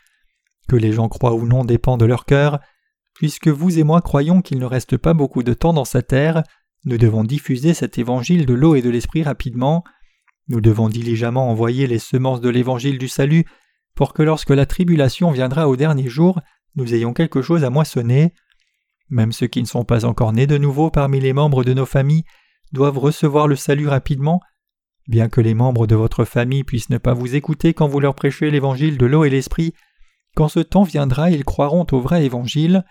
[0.68, 2.60] Que les gens croient ou non dépend de leur cœur.
[3.14, 6.44] Puisque vous et moi croyons qu'il ne reste pas beaucoup de temps dans sa terre,
[6.84, 9.82] nous devons diffuser cet évangile de l'eau et de l'esprit rapidement.
[10.48, 13.44] Nous devons diligemment envoyer les semences de l'évangile du salut
[13.94, 16.40] pour que lorsque la tribulation viendra au dernier jour,
[16.74, 18.34] nous ayons quelque chose à moissonner.
[19.10, 21.86] Même ceux qui ne sont pas encore nés de nouveau parmi les membres de nos
[21.86, 22.24] familles
[22.72, 24.40] doivent recevoir le salut rapidement,
[25.06, 28.14] bien que les membres de votre famille puissent ne pas vous écouter quand vous leur
[28.14, 29.74] prêchez l'évangile de l'eau et l'esprit,
[30.34, 32.84] quand ce temps viendra, ils croiront au vrai évangile.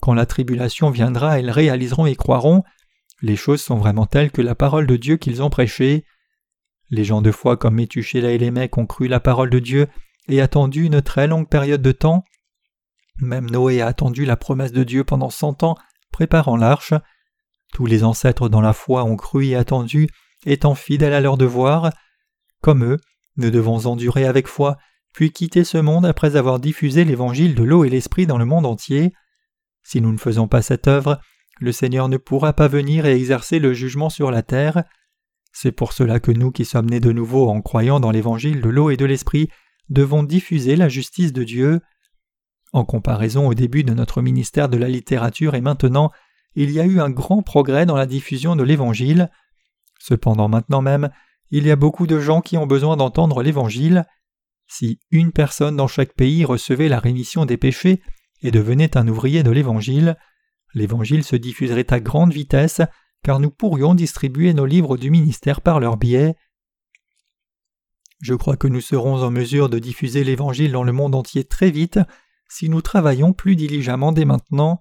[0.00, 2.62] Quand la tribulation viendra, ils réaliseront et croiront.
[3.22, 6.04] Les choses sont vraiment telles que la parole de Dieu qu'ils ont prêchée.
[6.90, 9.88] Les gens de foi comme Métuchéla et les mecs ont cru la parole de Dieu
[10.28, 12.24] et attendu une très longue période de temps.
[13.18, 15.76] Même Noé a attendu la promesse de Dieu pendant cent ans,
[16.12, 16.94] préparant l'arche.
[17.72, 20.08] Tous les ancêtres dans la foi ont cru et attendu,
[20.44, 21.90] étant fidèles à leur devoir.
[22.62, 22.98] Comme eux,
[23.36, 24.76] nous devons endurer avec foi,
[25.12, 28.66] puis quitter ce monde après avoir diffusé l'évangile de l'eau et l'esprit dans le monde
[28.66, 29.12] entier.
[29.82, 31.20] Si nous ne faisons pas cette œuvre,
[31.58, 34.84] le Seigneur ne pourra pas venir et exercer le jugement sur la terre.
[35.52, 38.68] C'est pour cela que nous qui sommes nés de nouveau en croyant dans l'évangile de
[38.68, 39.48] l'eau et de l'esprit
[39.88, 41.80] devons diffuser la justice de Dieu.
[42.72, 46.10] En comparaison au début de notre ministère de la littérature et maintenant,
[46.54, 49.30] il y a eu un grand progrès dans la diffusion de l'Évangile.
[49.98, 51.10] Cependant maintenant même,
[51.50, 54.04] il y a beaucoup de gens qui ont besoin d'entendre l'Évangile.
[54.66, 58.02] Si une personne dans chaque pays recevait la rémission des péchés
[58.42, 60.16] et devenait un ouvrier de l'Évangile,
[60.74, 62.80] l'Évangile se diffuserait à grande vitesse,
[63.22, 66.34] car nous pourrions distribuer nos livres du ministère par leur biais.
[68.20, 71.70] Je crois que nous serons en mesure de diffuser l'Évangile dans le monde entier très
[71.70, 72.00] vite
[72.48, 74.80] si nous travaillons plus diligemment dès maintenant.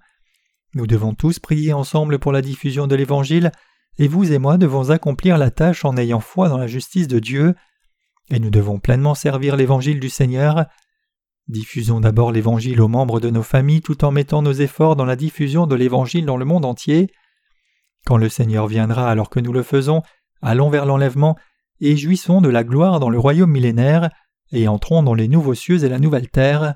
[0.74, 3.52] Nous devons tous prier ensemble pour la diffusion de l'Évangile,
[3.98, 7.20] et vous et moi devons accomplir la tâche en ayant foi dans la justice de
[7.20, 7.56] Dieu,
[8.30, 10.66] et nous devons pleinement servir l'Évangile du Seigneur.
[11.48, 15.16] Diffusons d'abord l'Évangile aux membres de nos familles tout en mettant nos efforts dans la
[15.16, 17.12] diffusion de l'Évangile dans le monde entier.
[18.06, 20.02] Quand le Seigneur viendra alors que nous le faisons,
[20.42, 21.38] allons vers l'enlèvement
[21.82, 24.10] et jouissons de la gloire dans le royaume millénaire,
[24.52, 26.76] et entrons dans les nouveaux cieux et la nouvelle terre.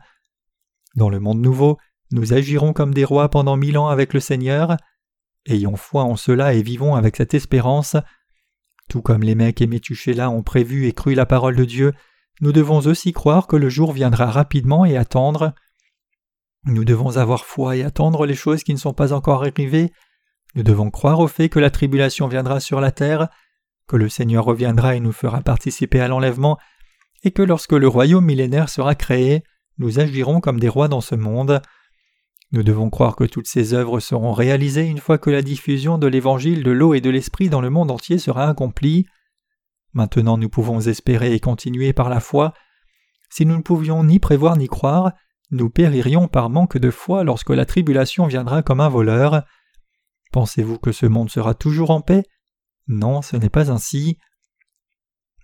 [0.95, 1.77] Dans le monde nouveau,
[2.12, 4.77] nous agirons comme des rois pendant mille ans avec le Seigneur.
[5.45, 7.95] Ayons foi en cela et vivons avec cette espérance.
[8.89, 11.93] Tout comme les mecs et Métuchéla ont prévu et cru la parole de Dieu,
[12.41, 15.53] nous devons aussi croire que le jour viendra rapidement et attendre.
[16.65, 19.91] Nous devons avoir foi et attendre les choses qui ne sont pas encore arrivées.
[20.55, 23.29] Nous devons croire au fait que la tribulation viendra sur la terre,
[23.89, 26.58] que le Seigneur reviendra et nous fera participer à l'enlèvement,
[27.23, 29.43] et que lorsque le royaume millénaire sera créé,
[29.80, 31.62] nous agirons comme des rois dans ce monde.
[32.52, 36.08] Nous devons croire que toutes ces œuvres seront réalisées une fois que la diffusion de
[36.08, 39.08] l'évangile de l'eau et de l'esprit dans le monde entier sera accomplie.
[39.93, 42.54] Maintenant nous pouvons espérer et continuer par la foi.
[43.30, 45.13] Si nous ne pouvions ni prévoir ni croire,
[45.52, 49.43] nous péririons par manque de foi lorsque la tribulation viendra comme un voleur.
[50.32, 52.23] Pensez-vous que ce monde sera toujours en paix
[52.89, 54.17] Non, ce n'est pas ainsi.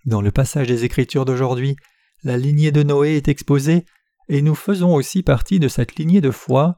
[0.04, 1.76] Dans le passage des Écritures d'aujourd'hui,
[2.24, 3.86] la lignée de Noé est exposée,
[4.28, 6.76] et nous faisons aussi partie de cette lignée de foi.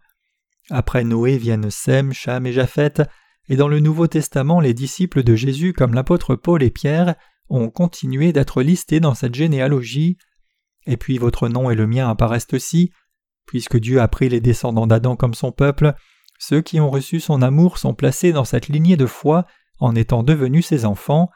[0.68, 3.02] Après Noé viennent Sem, Cham et Japheth,
[3.48, 7.14] et dans le Nouveau Testament les disciples de Jésus comme l'apôtre Paul et Pierre
[7.48, 10.18] ont continué d'être listés dans cette généalogie.
[10.87, 12.92] Et puis votre nom et le mien apparaissent aussi.
[13.46, 15.94] Puisque Dieu a pris les descendants d'Adam comme son peuple,
[16.38, 19.46] ceux qui ont reçu son amour sont placés dans cette lignée de foi
[19.78, 21.30] en étant devenus ses enfants.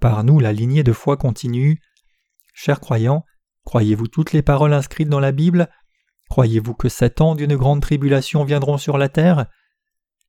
[0.00, 1.80] Par nous la lignée de foi continue.
[2.54, 3.24] Chers croyants,
[3.64, 5.68] croyez-vous toutes les paroles inscrites dans la Bible?
[6.28, 9.46] Croyez-vous que sept ans d'une grande tribulation viendront sur la terre?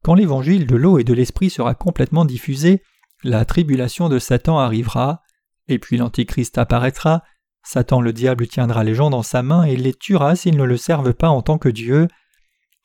[0.03, 2.83] Quand l'évangile de l'eau et de l'esprit sera complètement diffusé,
[3.23, 5.21] la tribulation de Satan arrivera,
[5.67, 7.23] et puis l'Antichrist apparaîtra,
[7.63, 10.75] Satan le diable tiendra les gens dans sa main et les tuera s'ils ne le
[10.75, 12.09] servent pas en tant que Dieu.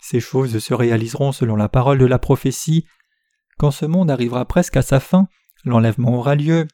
[0.00, 2.86] Ces choses se réaliseront selon la parole de la prophétie.
[3.58, 5.26] Quand ce monde arrivera presque à sa fin,
[5.64, 6.68] l'enlèvement aura lieu,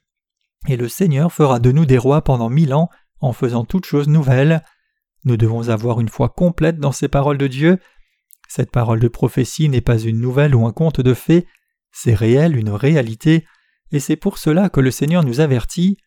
[0.67, 4.07] et le Seigneur fera de nous des rois pendant mille ans en faisant toutes choses
[4.07, 4.63] nouvelles.
[5.23, 7.79] Nous devons avoir une foi complète dans ces paroles de Dieu.
[8.47, 11.47] Cette parole de prophétie n'est pas une nouvelle ou un conte de fées,
[11.91, 13.45] c'est réel, une réalité,
[13.91, 15.97] et c'est pour cela que le Seigneur nous avertit.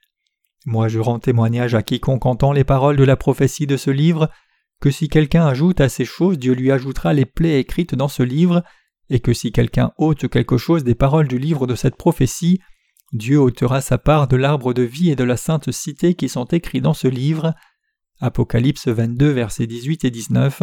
[0.64, 4.30] Moi je rends témoignage à quiconque entend les paroles de la prophétie de ce livre,
[4.80, 8.22] que si quelqu'un ajoute à ces choses, Dieu lui ajoutera les plaies écrites dans ce
[8.22, 8.62] livre,
[9.10, 12.60] et que si quelqu'un ôte quelque chose des paroles du livre de cette prophétie,
[13.12, 16.44] Dieu ôtera sa part de l'arbre de vie et de la sainte cité qui sont
[16.44, 17.54] écrits dans ce livre.
[18.20, 20.62] Apocalypse 22, versets 18 et 19.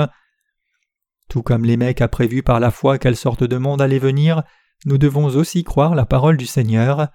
[1.27, 4.43] Tout comme l'émec a prévu par la foi quelle sorte de monde allait venir,
[4.85, 7.07] nous devons aussi croire la parole du Seigneur.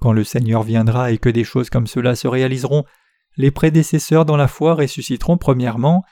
[0.00, 2.84] Quand le Seigneur viendra et que des choses comme cela se réaliseront,
[3.36, 6.04] les prédécesseurs dans la foi ressusciteront premièrement,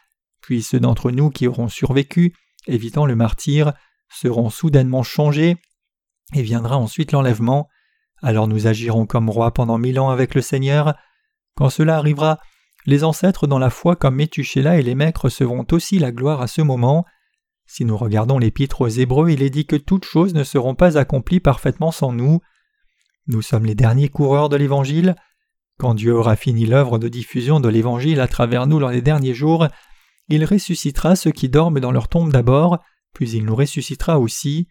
[0.42, 2.34] puis ceux d'entre nous qui auront survécu,
[2.66, 3.72] évitant le martyr,
[4.08, 5.56] seront soudainement changés,
[6.34, 7.68] et viendra ensuite l'enlèvement.
[8.22, 10.94] Alors nous agirons comme rois pendant mille ans avec le Seigneur.
[11.56, 12.38] Quand cela arrivera,
[12.86, 16.46] les ancêtres dans la foi comme Métuchéla et les mecs recevront aussi la gloire à
[16.46, 17.04] ce moment.
[17.66, 20.98] Si nous regardons l'épître aux Hébreux, il est dit que toutes choses ne seront pas
[20.98, 22.40] accomplies parfaitement sans nous.
[23.26, 25.16] Nous sommes les derniers coureurs de l'Évangile.
[25.78, 29.34] Quand Dieu aura fini l'œuvre de diffusion de l'Évangile à travers nous dans les derniers
[29.34, 29.66] jours,
[30.28, 32.80] il ressuscitera ceux qui dorment dans leur tombe d'abord,
[33.14, 34.68] puis il nous ressuscitera aussi.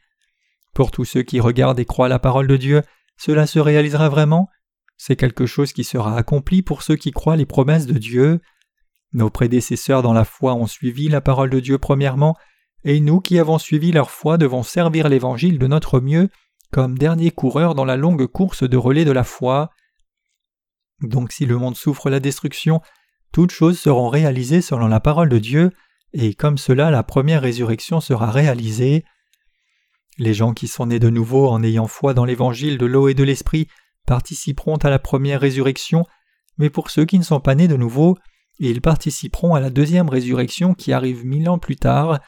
[0.73, 2.84] Pour tous ceux qui regardent et croient la parole de Dieu,
[3.17, 4.49] cela se réalisera vraiment?
[4.97, 8.41] C'est quelque chose qui sera accompli pour ceux qui croient les promesses de Dieu.
[9.13, 12.36] Nos prédécesseurs dans la foi ont suivi la parole de Dieu premièrement,
[12.84, 16.29] et nous qui avons suivi leur foi devons servir l'Évangile de notre mieux
[16.71, 19.69] comme derniers coureurs dans la longue course de relais de la foi.
[21.01, 22.82] Donc si le monde souffre la destruction,
[23.32, 25.71] toutes choses seront réalisées selon la parole de Dieu,
[26.13, 29.04] et comme cela la première résurrection sera réalisée.
[30.17, 33.15] Les gens qui sont nés de nouveau en ayant foi dans l'évangile de l'eau et
[33.15, 33.67] de l'esprit
[34.06, 36.06] participeront à la première résurrection,
[36.58, 38.17] mais pour ceux qui ne sont pas nés de nouveau,
[38.60, 42.19] ils participeront à la deuxième résurrection qui arrive mille ans plus tard.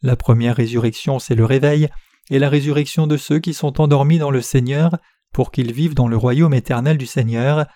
[0.00, 1.88] La première résurrection, c'est le réveil,
[2.30, 4.96] et la résurrection de ceux qui sont endormis dans le Seigneur,
[5.32, 7.66] pour qu'ils vivent dans le royaume éternel du Seigneur.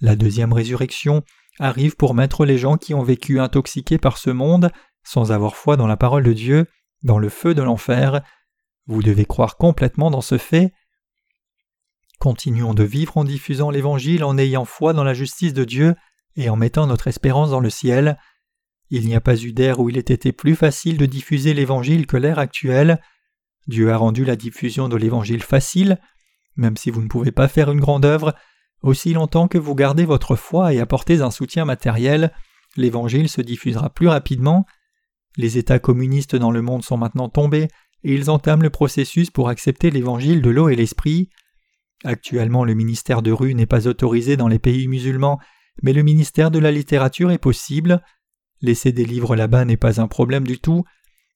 [0.00, 1.22] La deuxième résurrection
[1.58, 4.70] arrive pour mettre les gens qui ont vécu intoxiqués par ce monde,
[5.04, 6.66] sans avoir foi dans la parole de Dieu,
[7.02, 8.22] dans le feu de l'enfer.
[8.86, 10.72] Vous devez croire complètement dans ce fait.
[12.18, 15.94] Continuons de vivre en diffusant l'Évangile en ayant foi dans la justice de Dieu
[16.36, 18.18] et en mettant notre espérance dans le ciel.
[18.90, 22.06] Il n'y a pas eu d'ère où il ait été plus facile de diffuser l'Évangile
[22.06, 23.00] que l'ère actuelle.
[23.66, 25.98] Dieu a rendu la diffusion de l'Évangile facile.
[26.56, 28.34] Même si vous ne pouvez pas faire une grande œuvre,
[28.86, 32.32] aussi longtemps que vous gardez votre foi et apportez un soutien matériel,
[32.76, 34.66] l'Évangile se diffusera plus rapidement.
[35.36, 37.68] Les États communistes dans le monde sont maintenant tombés
[38.04, 41.28] et ils entament le processus pour accepter l'Évangile de l'eau et l'Esprit.
[42.04, 45.40] Actuellement, le ministère de rue n'est pas autorisé dans les pays musulmans,
[45.82, 48.02] mais le ministère de la littérature est possible.
[48.62, 50.84] Laisser des livres là-bas n'est pas un problème du tout.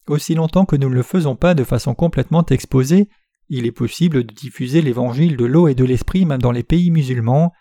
[0.06, 3.08] Aussi longtemps que nous ne le faisons pas de façon complètement exposée,
[3.50, 6.90] il est possible de diffuser l'évangile de l'eau et de l'esprit même dans les pays
[6.92, 7.52] musulmans.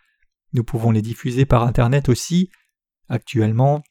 [0.54, 2.52] Nous pouvons les diffuser par Internet aussi.
[3.10, 3.82] Actuellement,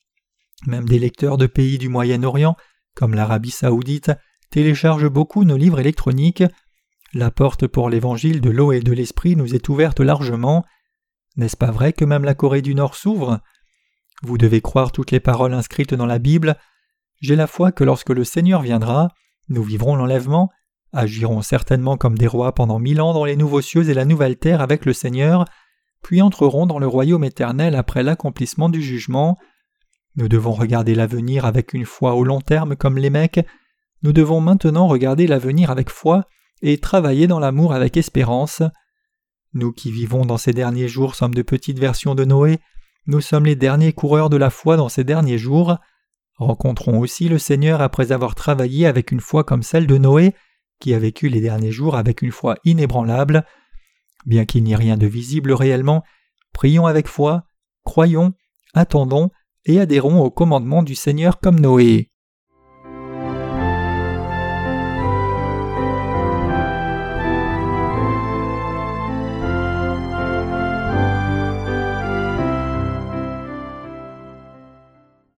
[0.67, 2.57] même des lecteurs de pays du Moyen-Orient,
[2.95, 4.13] comme l'Arabie saoudite,
[4.51, 6.45] téléchargent beaucoup nos livres électroniques.
[7.15, 10.65] La porte pour l'évangile de l'eau et de l'esprit nous est ouverte largement.
[11.37, 13.41] N'est-ce pas vrai que même la Corée du Nord s'ouvre?
[14.23, 16.57] Vous devez croire toutes les paroles inscrites dans la Bible.
[17.21, 19.09] J'ai la foi que lorsque le Seigneur viendra,
[19.49, 20.51] nous vivrons l'enlèvement,
[20.93, 24.37] agirons certainement comme des rois pendant mille ans dans les nouveaux cieux et la nouvelle
[24.37, 25.45] terre avec le Seigneur,
[26.03, 29.37] puis entrerons dans le royaume éternel après l'accomplissement du jugement.
[30.17, 33.41] Nous devons regarder l'avenir avec une foi au long terme comme les mecs.
[34.03, 36.25] Nous devons maintenant regarder l'avenir avec foi
[36.63, 38.63] et travailler dans l'amour avec espérance.
[39.55, 42.59] Nous qui vivons dans ces derniers jours sommes de petites versions de Noé,
[43.07, 45.79] nous sommes les derniers coureurs de la foi dans ces derniers jours.
[46.37, 50.35] Rencontrons aussi le Seigneur après avoir travaillé avec une foi comme celle de Noé,
[50.81, 53.45] qui a vécu les derniers jours avec une foi inébranlable.
[54.27, 56.03] Bien qu'il n'y ait rien de visible réellement,
[56.53, 57.45] prions avec foi,
[57.85, 58.33] croyons,
[58.75, 59.31] attendons
[59.65, 62.11] et adhérons au commandement du Seigneur comme Noé.